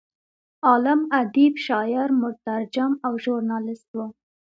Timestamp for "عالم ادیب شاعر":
0.67-2.09